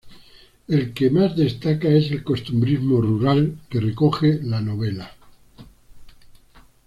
[0.67, 5.13] El que más destaca es el costumbrismo rural que recoge la novela.